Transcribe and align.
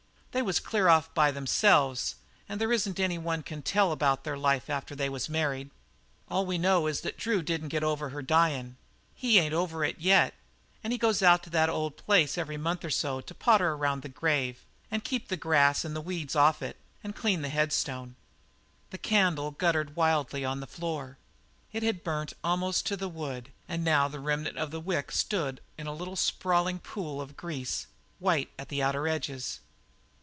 They 0.33 0.41
was 0.41 0.61
clear 0.61 0.87
off 0.87 1.13
by 1.13 1.31
themselves 1.31 2.15
and 2.47 2.61
there 2.61 2.71
isn't 2.71 3.01
any 3.01 3.17
one 3.17 3.43
can 3.43 3.61
tell 3.61 3.91
about 3.91 4.23
their 4.23 4.37
life 4.37 4.69
after 4.69 4.95
they 4.95 5.09
was 5.09 5.27
married. 5.27 5.71
All 6.29 6.45
we 6.45 6.57
know 6.57 6.87
is 6.87 7.01
that 7.01 7.17
Drew 7.17 7.41
didn't 7.41 7.67
get 7.67 7.83
over 7.83 8.11
her 8.11 8.21
dyin'. 8.21 8.77
He 9.13 9.39
ain't 9.39 9.53
over 9.53 9.83
it 9.83 9.99
yet, 9.99 10.33
and 10.85 10.97
goes 10.97 11.21
out 11.21 11.43
to 11.43 11.49
the 11.49 11.67
old 11.69 11.97
place 11.97 12.37
every 12.37 12.55
month 12.55 12.85
or 12.85 12.89
so 12.89 13.19
to 13.19 13.35
potter 13.35 13.73
around 13.73 14.03
the 14.03 14.07
grave 14.07 14.63
and 14.89 15.03
keep 15.03 15.27
the 15.27 15.35
grass 15.35 15.83
and 15.83 15.93
the 15.93 15.99
weeds 15.99 16.33
off 16.33 16.61
of 16.61 16.69
it 16.69 16.77
and 17.03 17.13
clean 17.13 17.41
the 17.41 17.49
head 17.49 17.73
stone." 17.73 18.15
The 18.91 18.97
candle 18.97 19.51
guttered 19.51 19.97
wildly 19.97 20.45
on 20.45 20.61
the 20.61 20.65
floor. 20.65 21.17
It 21.73 21.83
had 21.83 22.05
burnt 22.05 22.31
almost 22.41 22.85
to 22.85 22.95
the 22.95 23.09
wood 23.09 23.51
and 23.67 23.83
now 23.83 24.07
the 24.07 24.21
remnant 24.21 24.57
of 24.57 24.71
the 24.71 24.79
wick 24.79 25.11
stood 25.11 25.59
in 25.77 25.87
a 25.87 25.93
little 25.93 26.15
sprawling 26.15 26.79
pool 26.79 27.19
of 27.19 27.35
grease 27.35 27.87
white 28.19 28.49
at 28.57 28.69
the 28.69 28.81
outer 28.81 29.09
edges. 29.09 29.59